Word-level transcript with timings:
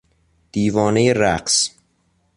دیوانهی 0.51 1.13
رقص 1.13 1.69